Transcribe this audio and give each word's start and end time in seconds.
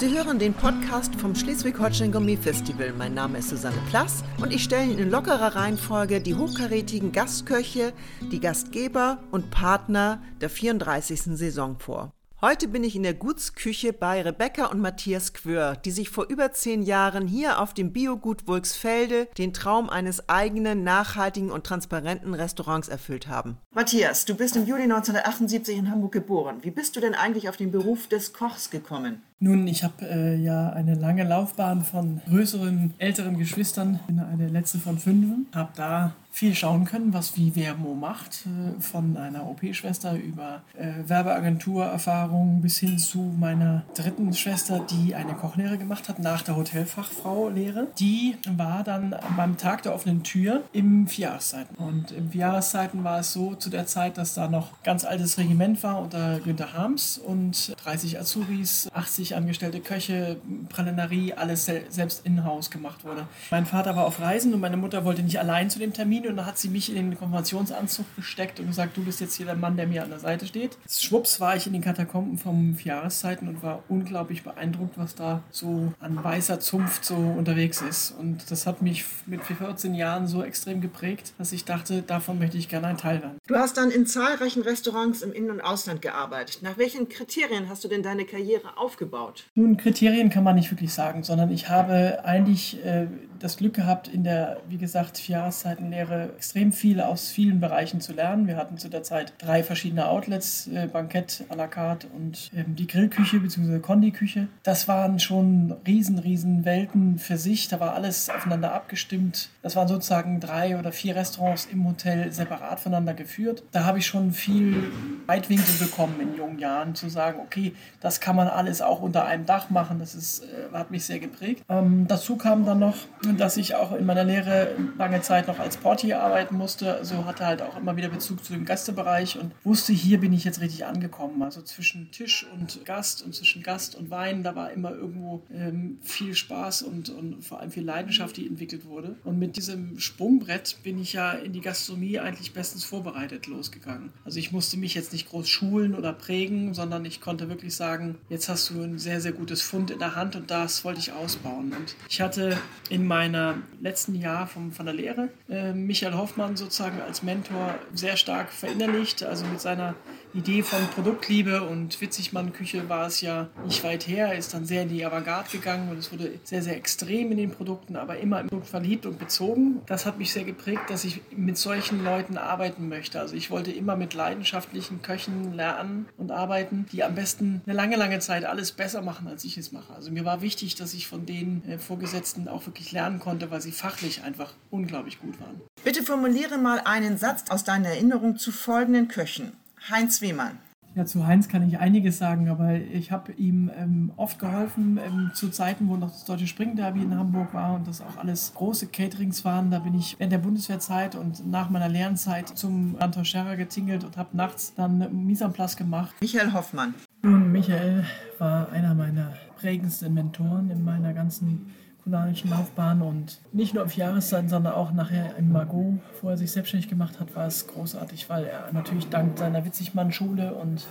Sie 0.00 0.16
hören 0.16 0.38
den 0.38 0.54
Podcast 0.54 1.14
vom 1.16 1.34
Schleswig-Holstein 1.34 2.10
Gourmet 2.10 2.38
Festival. 2.38 2.94
Mein 2.96 3.12
Name 3.12 3.36
ist 3.36 3.50
Susanne 3.50 3.76
Plass 3.90 4.24
und 4.40 4.50
ich 4.50 4.64
stelle 4.64 4.84
Ihnen 4.84 4.98
in 4.98 5.10
lockerer 5.10 5.54
Reihenfolge 5.54 6.22
die 6.22 6.34
hochkarätigen 6.34 7.12
Gastköche, 7.12 7.92
die 8.32 8.40
Gastgeber 8.40 9.18
und 9.30 9.50
Partner 9.50 10.22
der 10.40 10.48
34. 10.48 11.36
Saison 11.36 11.78
vor. 11.78 12.14
Heute 12.40 12.68
bin 12.68 12.82
ich 12.82 12.96
in 12.96 13.02
der 13.02 13.12
Gutsküche 13.12 13.92
bei 13.92 14.22
Rebecca 14.22 14.68
und 14.68 14.80
Matthias 14.80 15.34
Quör, 15.34 15.76
die 15.76 15.90
sich 15.90 16.08
vor 16.08 16.24
über 16.30 16.50
zehn 16.52 16.80
Jahren 16.80 17.26
hier 17.26 17.60
auf 17.60 17.74
dem 17.74 17.92
Biogut 17.92 18.48
Wulksfelde 18.48 19.28
den 19.36 19.52
Traum 19.52 19.90
eines 19.90 20.30
eigenen, 20.30 20.82
nachhaltigen 20.82 21.50
und 21.50 21.66
transparenten 21.66 22.32
Restaurants 22.32 22.88
erfüllt 22.88 23.28
haben. 23.28 23.58
Matthias, 23.74 24.24
du 24.24 24.34
bist 24.34 24.56
im 24.56 24.64
Juli 24.64 24.84
1978 24.84 25.76
in 25.76 25.90
Hamburg 25.90 26.12
geboren. 26.12 26.60
Wie 26.62 26.70
bist 26.70 26.96
du 26.96 27.00
denn 27.00 27.14
eigentlich 27.14 27.50
auf 27.50 27.58
den 27.58 27.70
Beruf 27.70 28.06
des 28.06 28.32
Kochs 28.32 28.70
gekommen? 28.70 29.20
Nun, 29.42 29.66
ich 29.66 29.82
habe 29.84 30.06
äh, 30.06 30.36
ja 30.36 30.68
eine 30.68 30.94
lange 30.94 31.24
Laufbahn 31.24 31.82
von 31.82 32.20
größeren, 32.28 32.92
älteren 32.98 33.38
Geschwistern, 33.38 33.98
bin 34.06 34.20
eine 34.20 34.48
letzte 34.48 34.78
von 34.78 34.98
fünf, 34.98 35.46
habe 35.54 35.70
da 35.74 36.12
viel 36.30 36.54
schauen 36.54 36.84
können, 36.84 37.12
was 37.12 37.36
Vivermo 37.36 37.94
macht, 37.94 38.46
äh, 38.46 38.80
von 38.80 39.16
einer 39.16 39.46
OP-Schwester 39.46 40.14
über 40.14 40.62
äh, 40.78 41.08
Werbeagenturerfahrung 41.08 42.60
bis 42.60 42.78
hin 42.78 42.98
zu 42.98 43.18
meiner 43.18 43.82
dritten 43.94 44.32
Schwester, 44.32 44.80
die 44.90 45.14
eine 45.14 45.34
Kochlehre 45.34 45.76
gemacht 45.76 46.08
hat 46.08 46.18
nach 46.18 46.42
der 46.42 46.56
Hotelfachfrau-Lehre. 46.56 47.88
Die 47.98 48.36
war 48.56 48.84
dann 48.84 49.16
beim 49.36 49.56
Tag 49.56 49.82
der 49.82 49.94
offenen 49.94 50.22
Tür 50.22 50.62
im 50.72 51.08
Vierjahreszeiten. 51.08 51.76
Und 51.76 52.12
im 52.12 52.30
Vierjahreszeiten 52.30 53.02
war 53.04 53.20
es 53.20 53.32
so 53.32 53.54
zu 53.54 53.68
der 53.68 53.86
Zeit, 53.86 54.16
dass 54.16 54.34
da 54.34 54.48
noch 54.48 54.82
ganz 54.82 55.04
altes 55.04 55.36
Regiment 55.38 55.82
war 55.82 56.00
unter 56.00 56.38
Günter 56.40 56.72
Harms 56.74 57.18
und 57.18 57.74
30 57.82 58.18
Azubis, 58.18 58.88
80 58.94 59.29
angestellte 59.34 59.80
Köche, 59.80 60.36
Pralinerie, 60.68 61.32
alles 61.34 61.64
sel 61.64 61.84
selbst 61.88 62.26
in-house 62.26 62.70
gemacht 62.70 63.04
wurde. 63.04 63.26
Mein 63.50 63.66
Vater 63.66 63.96
war 63.96 64.06
auf 64.06 64.20
Reisen 64.20 64.54
und 64.54 64.60
meine 64.60 64.76
Mutter 64.76 65.04
wollte 65.04 65.22
nicht 65.22 65.38
allein 65.38 65.70
zu 65.70 65.78
dem 65.78 65.92
Termin 65.92 66.26
und 66.26 66.36
dann 66.36 66.46
hat 66.46 66.58
sie 66.58 66.68
mich 66.68 66.88
in 66.90 66.96
den 66.96 67.18
Konfirmationsanzug 67.18 68.06
gesteckt 68.16 68.60
und 68.60 68.66
gesagt, 68.66 68.96
du 68.96 69.04
bist 69.04 69.20
jetzt 69.20 69.34
hier 69.34 69.46
der 69.46 69.56
Mann, 69.56 69.76
der 69.76 69.86
mir 69.86 70.02
an 70.02 70.10
der 70.10 70.20
Seite 70.20 70.46
steht. 70.46 70.76
Schwupps 70.88 71.40
war 71.40 71.56
ich 71.56 71.66
in 71.66 71.72
den 71.72 71.82
Katakomben 71.82 72.38
vom 72.38 72.76
Jahreszeiten 72.82 73.48
und 73.48 73.62
war 73.62 73.82
unglaublich 73.88 74.42
beeindruckt, 74.42 74.98
was 74.98 75.14
da 75.14 75.42
so 75.50 75.92
an 76.00 76.22
weißer 76.22 76.60
Zunft 76.60 77.04
so 77.04 77.14
unterwegs 77.14 77.82
ist. 77.82 78.12
Und 78.18 78.50
das 78.50 78.66
hat 78.66 78.82
mich 78.82 79.04
mit 79.26 79.42
14 79.42 79.94
Jahren 79.94 80.26
so 80.26 80.42
extrem 80.42 80.80
geprägt, 80.80 81.32
dass 81.38 81.52
ich 81.52 81.64
dachte, 81.64 82.02
davon 82.02 82.38
möchte 82.38 82.56
ich 82.56 82.68
gerne 82.68 82.88
ein 82.88 82.96
Teil 82.96 83.22
werden. 83.22 83.38
Du 83.46 83.56
hast 83.56 83.76
dann 83.76 83.90
in 83.90 84.06
zahlreichen 84.06 84.62
Restaurants 84.62 85.22
im 85.22 85.32
In- 85.32 85.50
und 85.50 85.60
Ausland 85.60 86.02
gearbeitet. 86.02 86.62
Nach 86.62 86.78
welchen 86.78 87.08
Kriterien 87.08 87.68
hast 87.68 87.84
du 87.84 87.88
denn 87.88 88.02
deine 88.02 88.24
Karriere 88.24 88.76
aufgebaut? 88.76 89.19
Nun, 89.54 89.76
Kriterien 89.76 90.30
kann 90.30 90.44
man 90.44 90.56
nicht 90.56 90.70
wirklich 90.70 90.92
sagen, 90.92 91.22
sondern 91.22 91.50
ich 91.50 91.68
habe 91.68 92.24
eigentlich 92.24 92.84
äh, 92.84 93.06
das 93.40 93.56
Glück 93.56 93.74
gehabt, 93.74 94.08
in 94.08 94.24
der, 94.24 94.58
wie 94.68 94.76
gesagt, 94.76 95.18
Vierjahreszeitenlehre 95.18 96.30
extrem 96.36 96.72
viel 96.72 97.00
aus 97.00 97.28
vielen 97.28 97.60
Bereichen 97.60 98.00
zu 98.00 98.12
lernen. 98.12 98.46
Wir 98.46 98.56
hatten 98.56 98.78
zu 98.78 98.88
der 98.88 99.02
Zeit 99.02 99.32
drei 99.38 99.62
verschiedene 99.62 100.08
Outlets, 100.08 100.68
äh, 100.68 100.86
Bankett, 100.86 101.44
à 101.48 101.56
la 101.56 101.66
carte 101.66 102.06
und 102.08 102.50
ähm, 102.54 102.76
die 102.76 102.86
Grillküche 102.86 103.40
bzw. 103.40 103.78
Kondiküche. 103.80 104.48
Das 104.62 104.88
waren 104.88 105.18
schon 105.18 105.74
riesen, 105.86 106.18
riesen 106.18 106.64
Welten 106.64 107.18
für 107.18 107.36
sich. 107.36 107.68
Da 107.68 107.80
war 107.80 107.94
alles 107.94 108.28
aufeinander 108.30 108.72
abgestimmt. 108.72 109.48
Das 109.62 109.76
waren 109.76 109.88
sozusagen 109.88 110.40
drei 110.40 110.78
oder 110.78 110.92
vier 110.92 111.16
Restaurants 111.16 111.66
im 111.66 111.86
Hotel 111.86 112.32
separat 112.32 112.80
voneinander 112.80 113.14
geführt. 113.14 113.62
Da 113.72 113.84
habe 113.84 113.98
ich 113.98 114.06
schon 114.06 114.32
viel 114.32 114.90
Weitwinkel 115.26 115.74
bekommen 115.78 116.20
in 116.20 116.36
jungen 116.36 116.58
Jahren, 116.58 116.94
zu 116.94 117.08
sagen, 117.08 117.40
okay, 117.40 117.74
das 118.00 118.20
kann 118.20 118.36
man 118.36 118.48
alles 118.48 118.82
auch 118.82 119.00
unter 119.00 119.24
einem 119.24 119.46
Dach 119.46 119.70
machen. 119.70 119.98
Das 119.98 120.14
ist, 120.14 120.44
äh, 120.44 120.72
hat 120.72 120.90
mich 120.90 121.04
sehr 121.04 121.18
geprägt. 121.18 121.64
Ähm, 121.68 122.06
dazu 122.06 122.36
kam 122.36 122.64
dann 122.64 122.78
noch 122.78 122.96
dass 123.36 123.56
ich 123.56 123.74
auch 123.74 123.92
in 123.92 124.06
meiner 124.06 124.24
Lehre 124.24 124.74
lange 124.98 125.20
Zeit 125.22 125.48
noch 125.48 125.58
als 125.58 125.76
Portier 125.76 126.22
arbeiten 126.22 126.56
musste. 126.56 126.94
Also 126.94 127.24
hatte 127.24 127.46
halt 127.46 127.62
auch 127.62 127.76
immer 127.76 127.96
wieder 127.96 128.08
Bezug 128.08 128.44
zu 128.44 128.52
dem 128.52 128.64
Gästebereich 128.64 129.38
und 129.38 129.52
wusste, 129.64 129.92
hier 129.92 130.18
bin 130.18 130.32
ich 130.32 130.44
jetzt 130.44 130.60
richtig 130.60 130.84
angekommen. 130.86 131.42
Also 131.42 131.62
zwischen 131.62 132.10
Tisch 132.10 132.46
und 132.52 132.84
Gast 132.84 133.22
und 133.22 133.34
zwischen 133.34 133.62
Gast 133.62 133.94
und 133.94 134.10
Wein, 134.10 134.42
da 134.42 134.54
war 134.54 134.70
immer 134.70 134.92
irgendwo 134.92 135.42
ähm, 135.52 135.98
viel 136.02 136.34
Spaß 136.34 136.82
und, 136.82 137.10
und 137.10 137.44
vor 137.44 137.60
allem 137.60 137.70
viel 137.70 137.84
Leidenschaft, 137.84 138.36
die 138.36 138.46
entwickelt 138.46 138.84
wurde. 138.84 139.16
Und 139.24 139.38
mit 139.38 139.56
diesem 139.56 139.98
Sprungbrett 139.98 140.78
bin 140.82 141.00
ich 141.00 141.12
ja 141.12 141.32
in 141.32 141.52
die 141.52 141.60
Gastronomie 141.60 142.18
eigentlich 142.18 142.52
bestens 142.52 142.84
vorbereitet 142.84 143.46
losgegangen. 143.46 144.10
Also 144.24 144.38
ich 144.38 144.52
musste 144.52 144.76
mich 144.76 144.94
jetzt 144.94 145.12
nicht 145.12 145.28
groß 145.28 145.48
schulen 145.48 145.94
oder 145.94 146.12
prägen, 146.12 146.74
sondern 146.74 147.04
ich 147.04 147.20
konnte 147.20 147.48
wirklich 147.48 147.74
sagen, 147.74 148.16
jetzt 148.28 148.48
hast 148.48 148.70
du 148.70 148.82
ein 148.82 148.98
sehr, 148.98 149.20
sehr 149.20 149.32
gutes 149.32 149.62
Fund 149.62 149.90
in 149.90 149.98
der 149.98 150.16
Hand 150.16 150.36
und 150.36 150.50
das 150.50 150.84
wollte 150.84 151.00
ich 151.00 151.12
ausbauen. 151.12 151.72
Und 151.72 151.96
ich 152.08 152.20
hatte 152.20 152.58
in 152.88 153.06
meinem 153.06 153.19
meiner 153.20 153.58
letzten 153.82 154.14
Jahr 154.14 154.46
vom, 154.46 154.72
von 154.72 154.86
der 154.86 154.94
Lehre 154.94 155.28
äh, 155.50 155.74
Michael 155.74 156.14
Hoffmann 156.14 156.56
sozusagen 156.56 157.02
als 157.02 157.22
Mentor 157.22 157.74
sehr 157.92 158.16
stark 158.16 158.50
verinnerlicht. 158.50 159.22
Also 159.22 159.44
mit 159.44 159.60
seiner 159.60 159.94
Idee 160.34 160.62
von 160.62 160.86
Produktliebe 160.94 161.62
und 161.62 162.00
Witzigmann-Küche 162.00 162.88
war 162.88 163.06
es 163.06 163.20
ja 163.20 163.48
nicht 163.64 163.82
weit 163.82 164.06
her, 164.06 164.36
ist 164.36 164.54
dann 164.54 164.64
sehr 164.64 164.82
in 164.82 164.88
die 164.88 165.04
Avantgarde 165.04 165.50
gegangen 165.50 165.90
und 165.90 165.98
es 165.98 166.12
wurde 166.12 166.38
sehr, 166.44 166.62
sehr 166.62 166.76
extrem 166.76 167.32
in 167.32 167.36
den 167.36 167.50
Produkten, 167.50 167.96
aber 167.96 168.18
immer 168.18 168.40
im 168.40 168.48
Produkt 168.48 168.68
verliebt 168.68 169.06
und 169.06 169.18
bezogen. 169.18 169.82
Das 169.86 170.06
hat 170.06 170.18
mich 170.18 170.32
sehr 170.32 170.44
geprägt, 170.44 170.82
dass 170.88 171.04
ich 171.04 171.20
mit 171.36 171.58
solchen 171.58 172.04
Leuten 172.04 172.38
arbeiten 172.38 172.88
möchte. 172.88 173.18
Also 173.18 173.34
ich 173.34 173.50
wollte 173.50 173.72
immer 173.72 173.96
mit 173.96 174.14
leidenschaftlichen 174.14 175.02
Köchen 175.02 175.52
lernen 175.54 176.06
und 176.16 176.30
arbeiten, 176.30 176.86
die 176.92 177.02
am 177.02 177.14
besten 177.14 177.62
eine 177.66 177.74
lange, 177.74 177.96
lange 177.96 178.20
Zeit 178.20 178.44
alles 178.44 178.72
besser 178.72 179.02
machen, 179.02 179.26
als 179.26 179.44
ich 179.44 179.58
es 179.58 179.72
mache. 179.72 179.92
Also 179.94 180.12
mir 180.12 180.24
war 180.24 180.42
wichtig, 180.42 180.76
dass 180.76 180.94
ich 180.94 181.08
von 181.08 181.26
den 181.26 181.68
äh, 181.68 181.78
Vorgesetzten 181.78 182.48
auch 182.48 182.66
wirklich 182.66 182.92
lernen 182.92 183.18
konnte, 183.18 183.50
weil 183.50 183.60
sie 183.60 183.72
fachlich 183.72 184.22
einfach 184.22 184.54
unglaublich 184.70 185.20
gut 185.20 185.40
waren. 185.40 185.60
Bitte 185.82 186.02
formuliere 186.02 186.58
mal 186.58 186.80
einen 186.84 187.18
Satz 187.18 187.44
aus 187.48 187.64
deiner 187.64 187.88
Erinnerung 187.88 188.36
zu 188.36 188.52
folgenden 188.52 189.08
Köchen. 189.08 189.52
Heinz 189.88 190.20
Wehmann. 190.20 190.58
Ja, 190.96 191.06
zu 191.06 191.24
Heinz 191.24 191.48
kann 191.48 191.66
ich 191.68 191.78
einiges 191.78 192.18
sagen, 192.18 192.48
aber 192.48 192.74
ich 192.74 193.12
habe 193.12 193.30
ihm 193.32 193.70
ähm, 193.76 194.10
oft 194.16 194.40
geholfen 194.40 194.98
ähm, 194.98 195.30
zu 195.34 195.48
Zeiten, 195.48 195.88
wo 195.88 195.96
noch 195.96 196.10
das 196.10 196.24
Deutsche 196.24 196.48
Springderby 196.48 197.02
in 197.02 197.16
Hamburg 197.16 197.54
war 197.54 197.76
und 197.76 197.86
das 197.86 198.00
auch 198.00 198.16
alles 198.16 198.52
große 198.54 198.88
Caterings 198.88 199.44
waren. 199.44 199.70
Da 199.70 199.78
bin 199.78 199.94
ich 199.94 200.18
während 200.18 200.32
der 200.32 200.38
Bundeswehrzeit 200.38 201.14
und 201.14 201.48
nach 201.48 201.70
meiner 201.70 201.88
Lernzeit 201.88 202.48
zum 202.48 202.96
Landhaus 202.98 203.28
Scherrer 203.28 203.56
getingelt 203.56 204.02
und 204.02 204.16
habe 204.16 204.36
nachts 204.36 204.74
dann 204.74 205.26
Mise 205.26 205.44
en 205.44 205.52
place 205.52 205.76
gemacht. 205.76 206.12
Michael 206.20 206.52
Hoffmann. 206.52 206.94
Nun, 207.22 207.52
Michael 207.52 208.04
war 208.38 208.72
einer 208.72 208.94
meiner 208.94 209.34
prägendsten 209.60 210.12
Mentoren 210.12 210.70
in 210.70 210.82
meiner 210.82 211.12
ganzen 211.12 211.72
kulinarischen 212.02 212.50
Laufbahn 212.50 213.02
und 213.02 213.40
nicht 213.52 213.74
nur 213.74 213.84
auf 213.84 213.94
Jahreszeiten, 213.94 214.48
sondern 214.48 214.74
auch 214.74 214.92
nachher 214.92 215.36
im 215.36 215.52
Margot, 215.52 215.98
wo 216.22 216.30
er 216.30 216.36
sich 216.36 216.50
selbstständig 216.50 216.88
gemacht 216.88 217.20
hat, 217.20 217.34
war 217.36 217.46
es 217.46 217.66
großartig, 217.66 218.28
weil 218.28 218.44
er 218.44 218.72
natürlich 218.72 219.08
dank 219.08 219.38
seiner 219.38 219.64
Witzigmann-Schule 219.64 220.54
und 220.54 220.86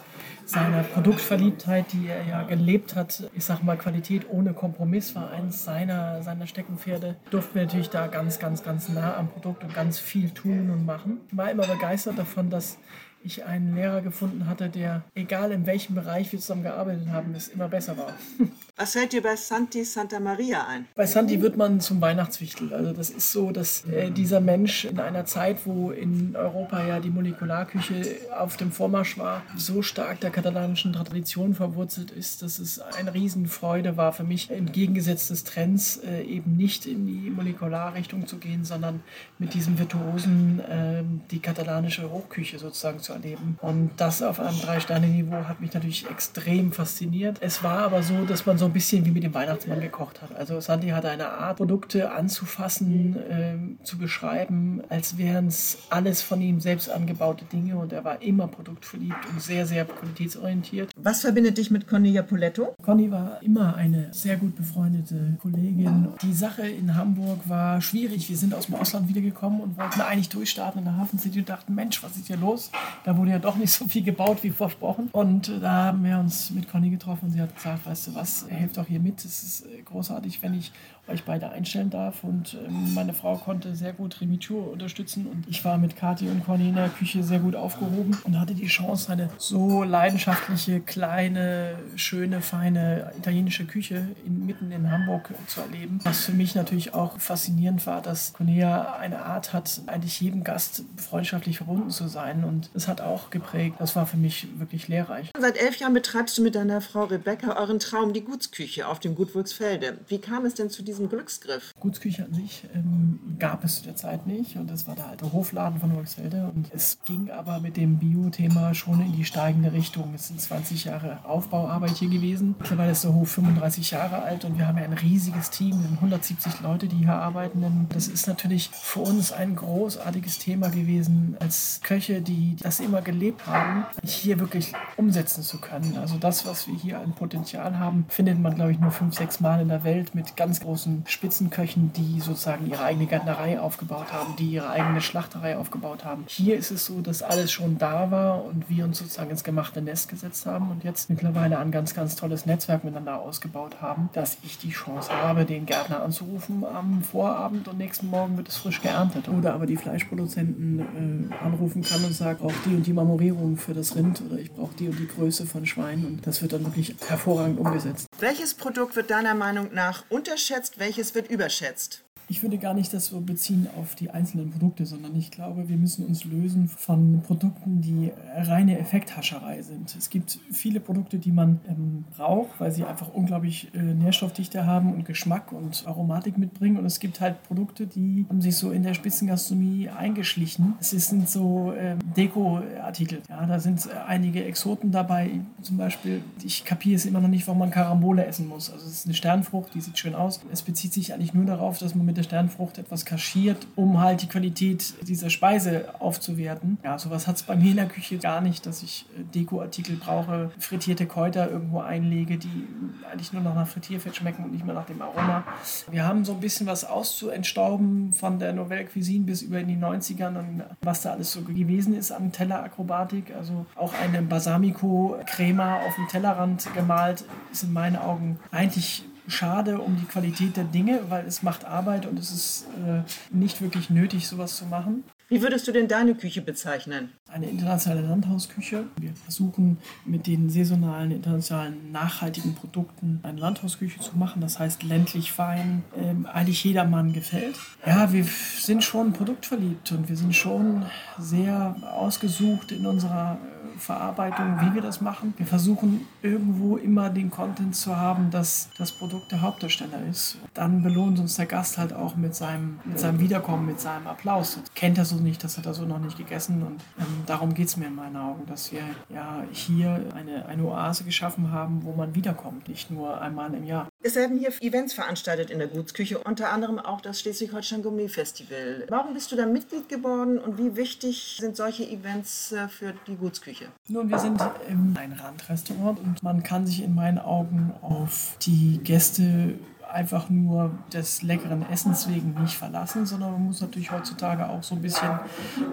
seiner 0.45 0.83
Produktverliebtheit, 0.83 1.93
die 1.93 2.07
er 2.07 2.25
ja 2.25 2.43
gelebt 2.43 2.95
hat, 2.95 3.29
ich 3.35 3.45
sag 3.45 3.63
mal, 3.63 3.77
Qualität 3.77 4.27
ohne 4.29 4.53
Kompromiss 4.53 5.15
war 5.15 5.31
eins 5.31 5.63
seiner, 5.63 6.23
seiner 6.23 6.47
Steckenpferde, 6.47 7.15
durften 7.29 7.55
wir 7.55 7.63
natürlich 7.63 7.89
da 7.89 8.07
ganz, 8.07 8.39
ganz, 8.39 8.63
ganz 8.63 8.89
nah 8.89 9.15
am 9.15 9.27
Produkt 9.29 9.63
und 9.63 9.73
ganz 9.73 9.99
viel 9.99 10.31
tun 10.31 10.69
und 10.71 10.85
machen. 10.85 11.19
War 11.31 11.51
immer 11.51 11.67
begeistert 11.67 12.17
davon, 12.17 12.49
dass 12.49 12.77
ich 13.23 13.45
einen 13.45 13.75
Lehrer 13.75 14.01
gefunden 14.01 14.47
hatte, 14.47 14.69
der, 14.69 15.03
egal 15.13 15.51
in 15.51 15.65
welchem 15.65 15.95
Bereich 15.95 16.31
wir 16.31 16.39
zusammen 16.39 16.63
gearbeitet 16.63 17.09
haben, 17.09 17.35
es 17.35 17.49
immer 17.49 17.67
besser 17.67 17.97
war. 17.97 18.13
Was 18.79 18.93
fällt 18.93 19.11
dir 19.11 19.21
bei 19.21 19.35
Santi 19.35 19.83
Santa 19.83 20.21
Maria 20.21 20.65
ein? 20.65 20.85
Bei 20.95 21.05
Santi 21.05 21.41
wird 21.41 21.57
man 21.57 21.81
zum 21.81 21.99
Weihnachtswichtel. 21.99 22.73
Also 22.73 22.93
das 22.93 23.09
ist 23.09 23.33
so, 23.33 23.51
dass 23.51 23.83
äh, 23.83 24.09
dieser 24.09 24.39
Mensch 24.39 24.85
in 24.85 25.01
einer 25.01 25.25
Zeit, 25.25 25.57
wo 25.65 25.91
in 25.91 26.33
Europa 26.33 26.85
ja 26.85 27.01
die 27.01 27.09
Molekularküche 27.09 28.15
auf 28.39 28.55
dem 28.55 28.71
Vormarsch 28.71 29.17
war, 29.17 29.41
so 29.57 29.81
stark 29.81 30.21
der 30.21 30.29
katalanischen 30.29 30.93
Tradition 30.93 31.55
verwurzelt 31.55 32.11
ist, 32.11 32.41
dass 32.41 32.57
es 32.57 32.79
eine 32.79 33.13
Riesenfreude 33.13 33.97
war 33.97 34.13
für 34.13 34.23
mich, 34.23 34.49
entgegengesetzt 34.49 35.29
des 35.29 35.43
Trends 35.43 35.97
äh, 35.97 36.21
eben 36.21 36.55
nicht 36.55 36.85
in 36.85 37.05
die 37.05 37.29
Molekularrichtung 37.31 38.27
zu 38.27 38.37
gehen, 38.37 38.63
sondern 38.63 39.03
mit 39.39 39.55
diesem 39.55 39.77
Virtuosen 39.77 40.61
äh, 40.61 41.03
die 41.31 41.39
katalanische 41.39 42.09
Hochküche 42.09 42.59
sozusagen 42.59 42.99
zu 42.99 43.11
erleben. 43.11 43.57
Und 43.61 43.91
das 43.97 44.21
auf 44.21 44.39
einem 44.39 44.57
Drei-Sterne-Niveau 44.61 45.49
hat 45.49 45.59
mich 45.59 45.73
natürlich 45.73 46.09
extrem 46.09 46.71
fasziniert. 46.71 47.39
Es 47.41 47.61
war 47.61 47.79
aber 47.79 48.03
so, 48.03 48.23
dass 48.23 48.45
man 48.45 48.57
so 48.57 48.68
ein 48.69 48.73
bisschen 48.73 49.05
wie 49.05 49.11
mit 49.11 49.23
dem 49.23 49.33
Weihnachtsmann 49.33 49.81
gekocht 49.81 50.21
hat. 50.21 50.35
Also 50.35 50.59
Sandy 50.61 50.89
hatte 50.89 51.09
eine 51.09 51.29
Art, 51.29 51.57
Produkte 51.57 52.11
anzufassen, 52.11 53.15
äh, 53.15 53.83
zu 53.83 53.97
beschreiben, 53.97 54.81
als 54.89 55.17
wären 55.17 55.47
es 55.47 55.77
alles 55.89 56.21
von 56.21 56.41
ihm 56.41 56.59
selbst 56.59 56.89
angebaute 56.89 57.45
Dinge 57.45 57.77
und 57.77 57.91
er 57.91 58.03
war 58.03 58.21
immer 58.21 58.47
produktverliebt 58.47 59.17
und 59.31 59.41
sehr, 59.41 59.65
sehr 59.65 59.85
qualitätsorientiert. 59.85 60.91
Was 60.95 61.21
verbindet 61.21 61.57
dich 61.57 61.71
mit 61.71 61.87
Conny 61.87 62.09
Japoletto? 62.09 62.75
Conny 62.83 63.11
war 63.11 63.41
immer 63.41 63.75
eine 63.75 64.09
sehr 64.11 64.37
gut 64.37 64.55
befreundete 64.55 65.37
Kollegin. 65.41 66.09
Die 66.21 66.33
Sache 66.33 66.67
in 66.67 66.95
Hamburg 66.95 67.39
war 67.47 67.81
schwierig. 67.81 68.29
Wir 68.29 68.37
sind 68.37 68.53
aus 68.53 68.67
dem 68.67 68.75
Ausland 68.75 69.09
wiedergekommen 69.09 69.61
und 69.61 69.77
wollten 69.77 70.01
eigentlich 70.01 70.29
durchstarten 70.29 70.79
in 70.79 70.85
der 70.85 70.97
Hafen 70.97 71.17
City 71.19 71.39
und 71.39 71.49
dachten, 71.49 71.73
Mensch, 71.73 72.03
was 72.03 72.15
ist 72.15 72.27
hier 72.27 72.37
los? 72.37 72.71
Da 73.03 73.17
wurde 73.17 73.31
ja 73.31 73.39
doch 73.39 73.55
nicht 73.55 73.71
so 73.71 73.87
viel 73.87 74.03
gebaut 74.03 74.43
wie 74.43 74.51
versprochen. 74.51 75.09
Und 75.11 75.51
da 75.61 75.85
haben 75.85 76.03
wir 76.03 76.19
uns 76.19 76.51
mit 76.51 76.69
Conny 76.69 76.89
getroffen 76.89 77.25
und 77.25 77.31
sie 77.31 77.41
hat 77.41 77.55
gesagt, 77.55 77.85
weißt 77.85 78.07
du 78.07 78.15
was, 78.15 78.43
ey, 78.49 78.58
helft 78.59 78.77
auch 78.79 78.87
hier 78.87 78.99
mit. 78.99 79.23
Es 79.25 79.43
ist 79.43 79.65
äh, 79.65 79.81
großartig, 79.83 80.41
wenn 80.41 80.53
ich 80.53 80.71
euch 81.09 81.23
beide 81.23 81.49
einstellen 81.49 81.89
darf. 81.89 82.23
Und 82.23 82.57
ähm, 82.65 82.93
meine 82.93 83.13
Frau 83.13 83.35
konnte 83.35 83.75
sehr 83.75 83.93
gut 83.93 84.21
Remitur 84.21 84.71
unterstützen. 84.71 85.27
Und 85.27 85.47
ich 85.47 85.65
war 85.65 85.77
mit 85.77 85.95
Kathi 85.95 86.27
und 86.29 86.45
Conny 86.45 86.69
in 86.69 86.75
der 86.75 86.89
Küche 86.89 87.23
sehr 87.23 87.39
gut 87.39 87.55
aufgehoben 87.55 88.17
und 88.23 88.39
hatte 88.39 88.53
die 88.53 88.67
Chance, 88.67 89.11
eine 89.11 89.29
so 89.37 89.83
leidenschaftliche, 89.83 90.79
kleine, 90.79 91.75
schöne, 91.95 92.41
feine 92.41 93.11
italienische 93.17 93.65
Küche 93.65 94.07
in, 94.25 94.45
mitten 94.45 94.71
in 94.71 94.89
Hamburg 94.89 95.33
zu 95.47 95.61
erleben. 95.61 95.99
Was 96.03 96.25
für 96.25 96.33
mich 96.33 96.55
natürlich 96.55 96.93
auch 96.93 97.19
faszinierend 97.19 97.85
war, 97.87 98.01
dass 98.01 98.33
Conea 98.33 98.93
eine 98.93 99.23
Art 99.23 99.53
hat, 99.53 99.81
eigentlich 99.87 100.21
jedem 100.21 100.43
Gast 100.43 100.83
freundschaftlich 100.97 101.57
verbunden 101.57 101.89
zu 101.89 102.07
sein. 102.07 102.43
Und 102.43 102.69
das 102.73 102.87
hat 102.87 103.01
auch 103.01 103.29
geprägt. 103.29 103.75
Das 103.79 103.95
war 103.95 104.05
für 104.05 104.17
mich 104.17 104.47
wirklich 104.59 104.87
lehrreich. 104.87 105.31
Seit 105.37 105.57
elf 105.57 105.77
Jahren 105.77 105.93
betreibst 105.93 106.37
du 106.37 106.43
mit 106.43 106.55
deiner 106.55 106.81
Frau 106.81 107.05
Rebecca 107.05 107.57
euren 107.57 107.79
Traum, 107.79 108.13
die 108.13 108.23
Gutsküche 108.49 108.87
auf 108.87 108.99
dem 108.99 109.13
Gut 109.13 109.35
Wulksfelde. 109.35 109.99
Wie 110.07 110.17
kam 110.17 110.43
es 110.43 110.55
denn 110.55 110.71
zu 110.71 110.81
diesem 110.81 111.07
Glücksgriff? 111.07 111.71
Gutsküche 111.79 112.25
an 112.25 112.33
sich 112.33 112.63
ähm, 112.73 113.19
gab 113.37 113.63
es 113.63 113.77
zu 113.77 113.83
der 113.83 113.95
Zeit 113.95 114.25
nicht 114.25 114.55
und 114.55 114.71
das 114.71 114.87
war 114.87 114.95
der 114.95 115.05
alte 115.05 115.31
Hofladen 115.31 115.79
von 115.79 115.95
Wolfsfelde 115.95 116.51
und 116.55 116.65
es 116.73 116.97
ging 117.05 117.29
aber 117.29 117.59
mit 117.59 117.77
dem 117.77 117.99
Bio-Thema 117.99 118.73
schon 118.73 119.01
in 119.01 119.13
die 119.13 119.23
steigende 119.23 119.71
Richtung. 119.71 120.13
Es 120.15 120.29
sind 120.29 120.41
20 120.41 120.85
Jahre 120.85 121.19
Aufbauarbeit 121.25 121.97
hier 121.97 122.09
gewesen. 122.09 122.55
Mittlerweile 122.57 122.91
ist 122.91 123.03
der 123.03 123.13
Hof 123.13 123.29
35 123.29 123.91
Jahre 123.91 124.23
alt 124.23 124.43
und 124.45 124.57
wir 124.57 124.65
haben 124.65 124.79
ja 124.79 124.85
ein 124.85 124.93
riesiges 124.93 125.51
Team, 125.51 125.79
170 125.95 126.61
Leute, 126.61 126.87
die 126.87 126.97
hier 126.97 127.13
arbeiten. 127.13 127.87
Das 127.89 128.07
ist 128.07 128.27
natürlich 128.27 128.69
für 128.69 129.01
uns 129.01 129.31
ein 129.31 129.55
großartiges 129.55 130.39
Thema 130.39 130.69
gewesen, 130.69 131.37
als 131.39 131.81
Köche, 131.83 132.23
die 132.23 132.55
das 132.55 132.79
immer 132.79 133.03
gelebt 133.03 133.45
haben, 133.45 133.85
hier 134.03 134.39
wirklich 134.39 134.73
umsetzen 134.97 135.43
zu 135.43 135.59
können. 135.59 135.97
Also 135.97 136.17
das, 136.17 136.47
was 136.47 136.67
wir 136.67 136.75
hier 136.75 136.99
an 136.99 137.13
Potenzial 137.13 137.77
haben, 137.77 138.05
findet 138.09 138.38
man, 138.41 138.55
glaube 138.55 138.71
ich, 138.71 138.79
nur 138.79 138.91
fünf, 138.91 139.15
sechs 139.15 139.39
Mal 139.39 139.61
in 139.61 139.69
der 139.69 139.83
Welt 139.83 140.15
mit 140.15 140.35
ganz 140.35 140.59
großen 140.59 141.03
Spitzenköchen, 141.07 141.91
die 141.93 142.19
sozusagen 142.19 142.69
ihre 142.69 142.83
eigene 142.83 143.05
Gärtnerei 143.05 143.59
aufgebaut 143.59 144.11
haben, 144.11 144.35
die 144.37 144.51
ihre 144.51 144.69
eigene 144.69 145.01
Schlachterei 145.01 145.57
aufgebaut 145.57 146.05
haben. 146.05 146.25
Hier 146.27 146.57
ist 146.57 146.71
es 146.71 146.85
so, 146.85 147.01
dass 147.01 147.21
alles 147.21 147.51
schon 147.51 147.77
da 147.77 148.11
war 148.11 148.43
und 148.45 148.69
wir 148.69 148.85
uns 148.85 148.99
sozusagen 148.99 149.29
ins 149.29 149.43
gemachte 149.43 149.81
Nest 149.81 150.09
gesetzt 150.09 150.45
haben 150.45 150.71
und 150.71 150.83
jetzt 150.83 151.09
mittlerweile 151.09 151.59
ein 151.59 151.71
ganz, 151.71 151.93
ganz 151.93 152.15
tolles 152.15 152.45
Netzwerk 152.45 152.83
miteinander 152.83 153.19
ausgebaut 153.21 153.81
haben, 153.81 154.09
dass 154.13 154.37
ich 154.43 154.57
die 154.57 154.71
Chance 154.71 155.11
habe, 155.11 155.45
den 155.45 155.65
Gärtner 155.65 156.03
anzurufen 156.03 156.63
am 156.65 157.01
Vorabend 157.01 157.67
und 157.67 157.77
nächsten 157.77 158.07
Morgen 158.07 158.37
wird 158.37 158.47
es 158.47 158.57
frisch 158.57 158.81
geerntet. 158.81 159.29
Oder 159.29 159.53
aber 159.53 159.65
die 159.65 159.77
Fleischproduzenten 159.77 161.29
äh, 161.31 161.45
anrufen 161.45 161.83
kann 161.83 162.03
und 162.03 162.13
sagt, 162.13 162.41
brauche 162.41 162.53
die 162.65 162.75
und 162.75 162.85
die 162.85 162.93
Marmorierung 162.93 163.57
für 163.57 163.73
das 163.73 163.95
Rind 163.95 164.21
oder 164.21 164.39
ich 164.39 164.51
brauche 164.51 164.73
die 164.75 164.87
und 164.87 164.97
die 164.97 165.07
Größe 165.07 165.45
von 165.45 165.65
Schwein 165.65 166.05
und 166.05 166.25
das 166.25 166.41
wird 166.41 166.53
dann 166.53 166.65
wirklich 166.65 166.95
hervorragend 167.07 167.59
umgesetzt. 167.59 168.08
Welches 168.21 168.53
Produkt 168.53 168.97
wird 168.97 169.11
deiner 169.11 169.33
Meinung 169.33 169.73
nach 169.73 170.03
unterschätzt, 170.09 170.77
welches 170.77 171.15
wird 171.15 171.29
überschätzt? 171.29 172.03
Ich 172.31 172.43
würde 172.43 172.59
gar 172.59 172.75
nicht 172.75 172.93
das 172.93 173.07
so 173.07 173.21
beziehen 173.21 173.67
auf 173.75 173.95
die 173.95 174.11
einzelnen 174.11 174.51
Produkte, 174.51 174.85
sondern 174.85 175.15
ich 175.15 175.31
glaube, 175.31 175.67
wir 175.67 175.77
müssen 175.77 176.05
uns 176.05 176.25
lösen 176.25 176.67
von 176.67 177.23
Produkten, 177.23 177.81
die 177.81 178.11
reine 178.35 178.77
Effekthascherei 178.77 179.63
sind. 179.63 179.95
Es 179.97 180.11
gibt 180.11 180.37
viele 180.51 180.79
Produkte, 180.79 181.17
die 181.17 181.31
man 181.31 181.59
ähm, 181.67 182.05
braucht, 182.15 182.59
weil 182.59 182.71
sie 182.71 182.83
einfach 182.83 183.11
unglaublich 183.11 183.73
äh, 183.73 183.79
Nährstoffdichte 183.81 184.67
haben 184.67 184.93
und 184.93 185.05
Geschmack 185.05 185.51
und 185.51 185.87
Aromatik 185.87 186.37
mitbringen. 186.37 186.77
Und 186.77 186.85
es 186.85 186.99
gibt 186.99 187.19
halt 187.19 187.41
Produkte, 187.41 187.87
die 187.87 188.27
haben 188.29 188.41
sich 188.41 188.57
so 188.57 188.69
in 188.69 188.83
der 188.83 188.93
Spitzengastronomie 188.93 189.89
eingeschlichen. 189.89 190.75
Es 190.79 190.91
sind 190.91 191.27
so 191.27 191.71
äh, 191.71 191.95
Dekoartikel. 192.15 193.23
Ja, 193.27 193.43
da 193.47 193.59
sind 193.59 193.87
äh, 193.87 193.97
einige 194.05 194.43
Exoten 194.43 194.91
dabei. 194.91 195.31
Zum 195.63 195.77
Beispiel, 195.77 196.21
ich 196.43 196.63
kapiere 196.63 196.95
es 196.95 197.07
immer 197.07 197.21
noch 197.21 197.27
nicht, 197.27 197.47
warum 197.47 197.57
man 197.57 197.71
Karambole 197.71 198.23
essen 198.23 198.47
muss. 198.47 198.69
Also 198.69 198.85
es 198.85 198.93
ist 198.93 199.05
eine 199.07 199.15
Sternfrucht, 199.15 199.73
die 199.73 199.81
sieht 199.81 199.97
schön 199.97 200.13
aus. 200.13 200.39
Es 200.51 200.61
bezieht 200.61 200.93
sich 200.93 201.11
eigentlich 201.11 201.33
nur 201.33 201.45
darauf, 201.45 201.79
dass 201.79 201.95
man 201.95 202.05
mit 202.05 202.18
der 202.19 202.23
Sternfrucht 202.23 202.77
etwas 202.77 203.05
kaschiert, 203.05 203.65
um 203.75 203.99
halt 203.99 204.21
die 204.21 204.27
Qualität 204.27 204.93
dieser 205.07 205.29
Speise 205.29 205.85
aufzuwerten. 205.99 206.77
Ja, 206.83 206.99
sowas 206.99 207.27
hat 207.27 207.37
es 207.37 207.43
bei 207.43 207.55
mir 207.55 207.71
in 207.71 207.77
der 207.77 207.87
Küche 207.87 208.17
gar 208.17 208.41
nicht, 208.41 208.65
dass 208.65 208.83
ich 208.83 209.05
äh, 209.17 209.23
Dekoartikel 209.23 209.95
brauche, 209.95 210.51
frittierte 210.59 211.05
Kräuter 211.05 211.49
irgendwo 211.49 211.79
einlege, 211.79 212.37
die 212.37 212.67
eigentlich 213.09 213.33
nur 213.33 213.41
noch 213.41 213.55
nach 213.55 213.67
Frittierfett 213.67 214.15
schmecken 214.15 214.43
und 214.43 214.51
nicht 214.51 214.65
mehr 214.65 214.75
nach 214.75 214.85
dem 214.85 215.01
Aroma. 215.01 215.43
Wir 215.89 216.05
haben 216.05 216.25
so 216.25 216.33
ein 216.33 216.39
bisschen 216.39 216.67
was 216.67 216.83
auszuentstauben 216.83 218.13
von 218.13 218.39
der 218.39 218.53
Nouvelle 218.53 218.85
Cuisine 218.85 219.25
bis 219.25 219.41
über 219.41 219.59
in 219.59 219.67
die 219.67 219.77
90ern 219.77 220.37
und 220.37 220.63
was 220.81 221.01
da 221.01 221.11
alles 221.11 221.31
so 221.31 221.41
gewesen 221.41 221.95
ist 221.95 222.11
an 222.11 222.31
Tellerakrobatik. 222.31 223.33
Also 223.35 223.65
auch 223.75 223.93
eine 223.93 224.21
Balsamico-Crema 224.21 225.77
auf 225.87 225.95
dem 225.95 226.07
Tellerrand 226.07 226.67
gemalt 226.73 227.23
ist 227.51 227.63
in 227.63 227.73
meinen 227.73 227.95
Augen 227.95 228.39
eigentlich 228.51 229.05
schade 229.29 229.79
um 229.79 229.95
die 229.97 230.05
Qualität 230.05 230.57
der 230.57 230.63
Dinge, 230.63 231.01
weil 231.09 231.25
es 231.25 231.43
macht 231.43 231.65
Arbeit 231.65 232.05
und 232.05 232.17
es 232.19 232.31
ist 232.31 232.67
äh, 232.85 233.03
nicht 233.31 233.61
wirklich 233.61 233.89
nötig, 233.89 234.27
sowas 234.27 234.55
zu 234.55 234.65
machen. 234.65 235.03
Wie 235.31 235.43
würdest 235.43 235.67
du 235.67 235.71
denn 235.71 235.87
deine 235.87 236.15
Küche 236.15 236.41
bezeichnen? 236.41 237.11
Eine 237.27 237.47
internationale 237.47 238.01
Landhausküche. 238.01 238.85
Wir 238.99 239.13
versuchen 239.13 239.77
mit 240.03 240.25
den 240.25 240.49
saisonalen, 240.49 241.11
internationalen, 241.11 241.91
nachhaltigen 241.91 242.55
Produkten 242.55 243.19
eine 243.21 243.39
Landhausküche 243.39 243.99
zu 243.99 244.17
machen. 244.17 244.41
Das 244.41 244.57
heißt 244.57 244.81
ländlich 244.81 245.31
fein, 245.31 245.83
ähm, 245.95 246.25
eigentlich 246.25 246.63
jedermann 246.63 247.13
gefällt. 247.13 247.59
Ja, 247.85 248.11
wir 248.11 248.25
sind 248.57 248.83
schon 248.83 249.13
produktverliebt 249.13 249.91
und 249.91 250.09
wir 250.09 250.15
sind 250.15 250.35
schon 250.35 250.83
sehr 251.19 251.75
ausgesucht 251.95 252.71
in 252.71 252.87
unserer 252.87 253.37
Verarbeitung, 253.79 254.59
wie 254.61 254.75
wir 254.75 254.81
das 254.81 255.01
machen. 255.01 255.33
Wir 255.37 255.45
versuchen 255.45 256.05
irgendwo 256.21 256.77
immer 256.77 257.09
den 257.09 257.29
Content 257.29 257.75
zu 257.75 257.95
haben, 257.95 258.29
dass 258.29 258.69
das 258.77 258.91
Produkt 258.91 259.31
der 259.31 259.41
Hauptdarsteller 259.41 260.05
ist. 260.09 260.37
Dann 260.53 260.83
belohnt 260.83 261.19
uns 261.19 261.35
der 261.35 261.45
Gast 261.45 261.77
halt 261.77 261.93
auch 261.93 262.15
mit 262.15 262.35
seinem, 262.35 262.79
mit 262.85 262.99
seinem 262.99 263.19
Wiederkommen, 263.19 263.65
mit 263.65 263.79
seinem 263.79 264.07
Applaus. 264.07 264.59
Kennt 264.75 264.97
er 264.97 265.05
so 265.05 265.18
nicht, 265.19 265.43
das 265.43 265.57
hat 265.57 265.65
er 265.65 265.73
so 265.73 265.85
noch 265.85 265.99
nicht 265.99 266.17
gegessen. 266.17 266.63
Und 266.63 266.81
ähm, 266.99 267.23
darum 267.25 267.53
geht 267.53 267.67
es 267.67 267.77
mir 267.77 267.87
in 267.87 267.95
meinen 267.95 268.17
Augen, 268.17 268.45
dass 268.45 268.71
wir 268.71 268.81
ja 269.09 269.43
hier 269.51 270.11
eine, 270.15 270.45
eine 270.45 270.63
Oase 270.65 271.03
geschaffen 271.03 271.51
haben, 271.51 271.83
wo 271.83 271.93
man 271.93 272.15
wiederkommt, 272.15 272.67
nicht 272.67 272.91
nur 272.91 273.21
einmal 273.21 273.53
im 273.53 273.65
Jahr. 273.65 273.87
Es 274.01 274.15
werden 274.15 274.39
hier 274.39 274.51
Events 274.61 274.93
veranstaltet 274.93 275.49
in 275.49 275.59
der 275.59 275.67
Gutsküche, 275.67 276.19
unter 276.19 276.51
anderem 276.51 276.79
auch 276.79 277.01
das 277.01 277.19
Schleswig-Holstein 277.19 277.83
Gourmet 277.83 278.07
Festival. 278.07 278.85
Warum 278.89 279.13
bist 279.13 279.31
du 279.31 279.35
da 279.35 279.45
Mitglied 279.45 279.89
geworden 279.89 280.37
und 280.37 280.57
wie 280.57 280.75
wichtig 280.75 281.37
sind 281.39 281.55
solche 281.55 281.83
Events 281.83 282.51
äh, 282.51 282.67
für 282.67 282.93
die 283.07 283.15
Gutsküche? 283.15 283.67
Nun, 283.87 284.09
wir 284.09 284.19
sind 284.19 284.41
ein 284.41 285.19
Randrestaurant 285.19 285.99
und 285.99 286.23
man 286.23 286.43
kann 286.43 286.65
sich 286.65 286.83
in 286.83 286.95
meinen 286.95 287.17
Augen 287.17 287.73
auf 287.81 288.37
die 288.41 288.79
Gäste 288.83 289.55
einfach 289.91 290.29
nur 290.29 290.71
des 290.93 291.21
leckeren 291.21 291.67
Essens 291.69 292.07
wegen 292.07 292.35
nicht 292.41 292.55
verlassen, 292.55 293.05
sondern 293.05 293.31
man 293.33 293.45
muss 293.45 293.61
natürlich 293.61 293.91
heutzutage 293.91 294.47
auch 294.47 294.63
so 294.63 294.75
ein 294.75 294.81
bisschen 294.81 295.19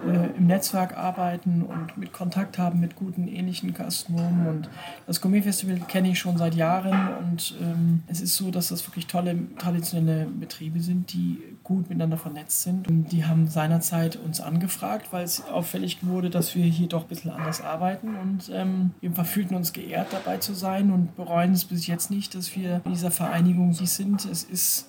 äh, 0.07 0.37
im 0.37 0.47
Netzwerk 0.47 0.97
arbeiten 0.97 1.61
und 1.61 1.97
mit 1.97 2.13
Kontakt 2.13 2.57
haben 2.57 2.79
mit 2.79 2.95
guten 2.95 3.27
ähnlichen 3.27 3.73
Gastronomen. 3.73 4.47
Und 4.47 4.69
das 5.05 5.21
Gourmet-Festival 5.21 5.79
kenne 5.87 6.09
ich 6.09 6.19
schon 6.19 6.37
seit 6.37 6.55
Jahren 6.55 7.09
und 7.19 7.55
ähm, 7.61 8.03
es 8.07 8.21
ist 8.21 8.35
so, 8.35 8.51
dass 8.51 8.69
das 8.69 8.87
wirklich 8.87 9.07
tolle 9.07 9.37
traditionelle 9.57 10.25
Betriebe 10.25 10.79
sind, 10.79 11.13
die 11.13 11.41
gut 11.67 11.89
miteinander 11.89 12.17
vernetzt 12.17 12.61
sind. 12.61 12.87
Und 12.87 13.11
die 13.11 13.25
haben 13.25 13.47
seinerzeit 13.47 14.15
uns 14.15 14.39
angefragt, 14.39 15.07
weil 15.11 15.25
es 15.25 15.45
auffällig 15.45 15.97
wurde, 16.01 16.29
dass 16.29 16.55
wir 16.55 16.63
hier 16.63 16.87
doch 16.87 17.03
ein 17.03 17.09
bisschen 17.09 17.31
anders 17.31 17.61
arbeiten 17.61 18.15
und 18.15 18.49
ähm, 18.53 18.91
wir 19.01 19.13
fühlten 19.25 19.53
uns 19.53 19.73
geehrt 19.73 20.07
dabei 20.11 20.37
zu 20.37 20.53
sein 20.53 20.91
und 20.91 21.15
bereuen 21.17 21.51
es 21.51 21.65
bis 21.65 21.85
jetzt 21.85 22.09
nicht, 22.09 22.35
dass 22.35 22.55
wir 22.55 22.81
in 22.85 22.93
dieser 22.93 23.11
Vereinigung 23.11 23.73
sind 23.73 23.97
sind. 23.97 24.25
Es 24.25 24.43
ist 24.43 24.87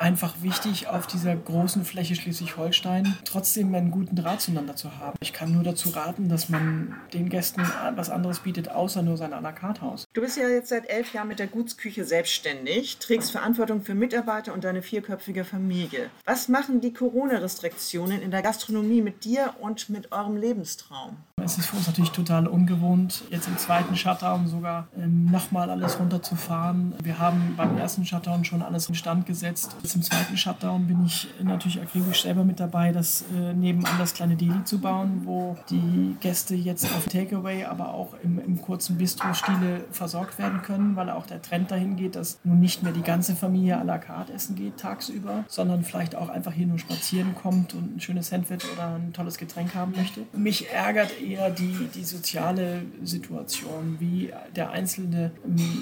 einfach 0.00 0.34
wichtig, 0.42 0.88
auf 0.88 1.06
dieser 1.06 1.34
großen 1.34 1.84
Fläche 1.84 2.14
Schleswig-Holstein 2.14 3.16
trotzdem 3.24 3.74
einen 3.74 3.90
guten 3.90 4.16
Draht 4.16 4.40
zueinander 4.40 4.76
zu 4.76 4.98
haben. 4.98 5.16
Ich 5.22 5.32
kann 5.32 5.52
nur 5.52 5.62
dazu 5.62 5.90
raten, 5.90 6.28
dass 6.28 6.48
man 6.48 6.96
den 7.12 7.28
Gästen 7.28 7.62
was 7.94 8.10
anderes 8.10 8.40
bietet, 8.40 8.70
außer 8.70 9.02
nur 9.02 9.16
sein 9.16 9.32
à 9.32 9.40
la 9.40 9.52
carte 9.52 9.82
Haus. 9.82 10.04
Du 10.12 10.20
bist 10.20 10.36
ja 10.36 10.48
jetzt 10.48 10.68
seit 10.68 10.88
elf 10.88 11.12
Jahren 11.12 11.28
mit 11.28 11.38
der 11.38 11.46
Gutsküche 11.46 12.04
selbstständig, 12.04 12.98
trägst 12.98 13.32
Verantwortung 13.32 13.82
für 13.82 13.94
Mitarbeiter 13.94 14.52
und 14.52 14.64
deine 14.64 14.82
vierköpfige 14.82 15.44
Familie. 15.44 16.10
Was 16.24 16.48
machen 16.48 16.80
die 16.80 16.92
Corona-Restriktionen 16.92 18.22
in 18.22 18.30
der 18.30 18.42
Gastronomie 18.42 19.02
mit 19.02 19.24
dir 19.24 19.54
und 19.60 19.90
mit 19.90 20.12
eurem 20.12 20.36
Lebenstraum? 20.36 21.16
Es 21.44 21.58
ist 21.58 21.66
für 21.66 21.76
uns 21.76 21.86
natürlich 21.86 22.10
total 22.10 22.46
ungewohnt, 22.46 23.24
jetzt 23.30 23.48
im 23.48 23.58
zweiten 23.58 23.96
Shutdown 23.96 24.46
sogar 24.46 24.88
ähm, 24.98 25.26
nochmal 25.26 25.68
alles 25.70 25.98
runterzufahren. 25.98 26.94
Wir 27.02 27.18
haben 27.18 27.54
beim 27.56 27.76
ersten 27.76 28.06
Shutdown 28.06 28.44
schon 28.44 28.62
alles 28.62 28.88
in 28.88 28.94
Stand 28.94 29.26
gesetzt 29.26 29.76
Jetzt 29.82 29.96
im 29.96 30.02
zweiten 30.02 30.36
Shutdown 30.38 30.86
bin 30.86 31.04
ich 31.04 31.28
natürlich 31.42 31.80
akribisch 31.80 32.22
selber 32.22 32.42
mit 32.44 32.58
dabei, 32.58 32.90
das 32.90 33.22
äh, 33.36 33.52
nebenan 33.52 33.98
das 33.98 34.14
kleine 34.14 34.34
Deli 34.34 34.64
zu 34.64 34.78
bauen, 34.78 35.20
wo 35.24 35.58
die 35.68 36.16
Gäste 36.20 36.54
jetzt 36.54 36.86
auf 36.86 37.06
Takeaway, 37.06 37.64
aber 37.64 37.92
auch 37.92 38.14
im, 38.22 38.38
im 38.38 38.62
kurzen 38.62 38.96
Bistro-Stile 38.96 39.84
versorgt 39.90 40.38
werden 40.38 40.62
können, 40.62 40.96
weil 40.96 41.10
auch 41.10 41.26
der 41.26 41.42
Trend 41.42 41.70
dahin 41.70 41.96
geht, 41.96 42.16
dass 42.16 42.38
nun 42.44 42.60
nicht 42.60 42.82
mehr 42.82 42.92
die 42.92 43.02
ganze 43.02 43.36
Familie 43.36 43.78
à 43.78 43.84
la 43.84 43.98
carte 43.98 44.32
essen 44.32 44.56
geht 44.56 44.78
tagsüber, 44.78 45.44
sondern 45.48 45.84
vielleicht 45.84 46.16
auch 46.16 46.30
einfach 46.30 46.52
hier 46.52 46.66
nur 46.66 46.78
spazieren 46.78 47.34
kommt 47.34 47.74
und 47.74 47.96
ein 47.96 48.00
schönes 48.00 48.28
Sandwich 48.28 48.64
oder 48.72 48.94
ein 48.94 49.12
tolles 49.12 49.36
Getränk 49.36 49.74
haben 49.74 49.92
möchte. 49.94 50.22
Mich 50.32 50.70
ärgert 50.70 51.20
eher 51.20 51.33
die, 51.50 51.88
die 51.94 52.04
soziale 52.04 52.82
Situation, 53.02 53.96
wie 53.98 54.32
der 54.54 54.70
einzelne 54.70 55.32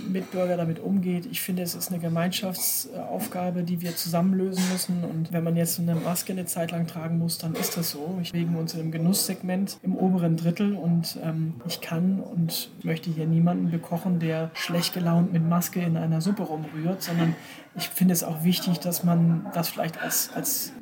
Mitbürger 0.08 0.56
damit 0.56 0.78
umgeht. 0.78 1.26
Ich 1.26 1.40
finde, 1.40 1.62
es 1.62 1.74
ist 1.74 1.90
eine 1.90 2.00
Gemeinschaftsaufgabe, 2.00 3.62
die 3.62 3.80
wir 3.80 3.96
zusammen 3.96 4.34
lösen 4.34 4.64
müssen. 4.72 5.04
Und 5.04 5.32
wenn 5.32 5.44
man 5.44 5.56
jetzt 5.56 5.78
eine 5.78 5.94
Maske 5.94 6.32
eine 6.32 6.46
Zeit 6.46 6.70
lang 6.70 6.86
tragen 6.86 7.18
muss, 7.18 7.38
dann 7.38 7.54
ist 7.54 7.76
das 7.76 7.90
so. 7.90 8.18
Ich 8.22 8.32
bewegen 8.32 8.56
uns 8.56 8.74
im 8.74 8.90
Genusssegment 8.90 9.78
im 9.82 9.96
oberen 9.96 10.36
Drittel 10.36 10.74
und 10.74 11.18
ähm, 11.22 11.54
ich 11.66 11.80
kann 11.80 12.20
und 12.20 12.70
möchte 12.82 13.10
hier 13.10 13.26
niemanden 13.26 13.70
bekochen, 13.70 14.18
der 14.18 14.50
schlecht 14.54 14.94
gelaunt 14.94 15.32
mit 15.32 15.48
Maske 15.48 15.80
in 15.80 15.96
einer 15.96 16.20
Suppe 16.20 16.42
rumrührt, 16.42 17.02
sondern 17.02 17.34
ich 17.74 17.88
finde 17.88 18.12
es 18.12 18.22
auch 18.22 18.44
wichtig, 18.44 18.80
dass 18.80 19.02
man 19.02 19.46
das 19.54 19.68
vielleicht 19.68 20.00
als, 20.00 20.30
als 20.34 20.72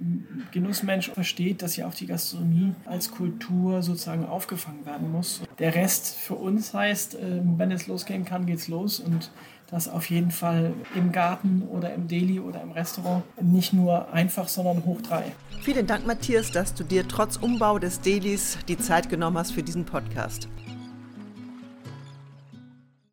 Genussmensch 0.51 1.11
versteht, 1.11 1.63
dass 1.63 1.77
ja 1.77 1.87
auch 1.87 1.95
die 1.95 2.07
Gastronomie 2.07 2.75
als 2.85 3.11
Kultur 3.11 3.83
sozusagen 3.83 4.27
aufgefangen 4.27 4.85
werden 4.85 5.13
muss. 5.13 5.43
Der 5.59 5.75
Rest 5.75 6.17
für 6.17 6.35
uns 6.35 6.75
heißt, 6.75 7.17
ähm, 7.21 7.55
wenn 7.59 7.71
es 7.71 7.87
losgehen 7.87 8.25
kann, 8.25 8.47
geht's 8.47 8.67
los 8.69 8.99
und 8.99 9.31
das 9.71 9.89
auf 9.89 10.11
jeden 10.11 10.33
Fall 10.33 10.75
im 10.97 11.13
Garten 11.13 11.63
oder 11.71 11.95
im 11.95 12.09
Deli 12.09 12.41
oder 12.41 12.61
im 12.61 12.73
Restaurant 12.73 13.23
nicht 13.41 13.73
nur 13.73 14.13
einfach, 14.13 14.49
sondern 14.49 14.85
hoch 14.85 15.01
drei. 15.01 15.23
Vielen 15.63 15.87
Dank, 15.87 16.07
Matthias, 16.07 16.51
dass 16.51 16.75
du 16.75 16.83
dir 16.83 17.07
trotz 17.07 17.37
Umbau 17.37 17.79
des 17.79 18.01
Delis 18.01 18.59
die 18.67 18.79
Zeit 18.79 19.09
genommen 19.09 19.39
hast 19.39 19.53
für 19.53 19.63
diesen 19.63 19.85
Podcast. 19.85 20.49